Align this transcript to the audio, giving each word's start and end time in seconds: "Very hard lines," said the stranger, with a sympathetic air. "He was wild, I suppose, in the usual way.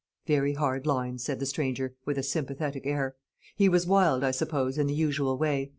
"Very 0.25 0.53
hard 0.53 0.87
lines," 0.87 1.23
said 1.23 1.39
the 1.39 1.45
stranger, 1.45 1.93
with 2.05 2.17
a 2.17 2.23
sympathetic 2.23 2.87
air. 2.87 3.15
"He 3.55 3.69
was 3.69 3.85
wild, 3.85 4.23
I 4.23 4.31
suppose, 4.31 4.79
in 4.79 4.87
the 4.87 4.95
usual 4.95 5.37
way. 5.37 5.69